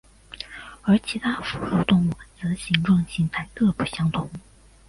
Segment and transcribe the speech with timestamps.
[0.81, 2.11] 而其他哺乳动物
[2.41, 4.27] 则形状形态各不相同。